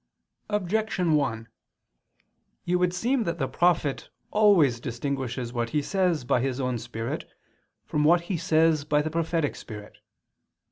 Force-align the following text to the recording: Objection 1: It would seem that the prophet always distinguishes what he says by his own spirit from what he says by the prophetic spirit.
Objection 0.49 1.13
1: 1.13 1.47
It 2.65 2.75
would 2.77 2.91
seem 2.91 3.23
that 3.23 3.37
the 3.37 3.47
prophet 3.47 4.09
always 4.31 4.79
distinguishes 4.79 5.53
what 5.53 5.69
he 5.69 5.81
says 5.83 6.23
by 6.25 6.41
his 6.41 6.59
own 6.59 6.79
spirit 6.79 7.29
from 7.85 8.03
what 8.03 8.21
he 8.21 8.35
says 8.35 8.83
by 8.83 9.03
the 9.03 9.11
prophetic 9.11 9.55
spirit. 9.55 9.99